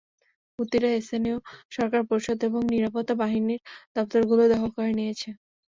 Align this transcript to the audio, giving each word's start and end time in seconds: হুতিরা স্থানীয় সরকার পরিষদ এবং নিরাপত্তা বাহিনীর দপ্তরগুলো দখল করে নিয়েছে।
হুতিরা 0.59 0.89
স্থানীয় 0.99 1.37
সরকার 1.71 2.01
পরিষদ 2.09 2.39
এবং 2.47 2.61
নিরাপত্তা 2.71 3.13
বাহিনীর 3.21 3.61
দপ্তরগুলো 3.95 4.43
দখল 4.51 4.69
করে 4.75 4.91
নিয়েছে। 4.97 5.29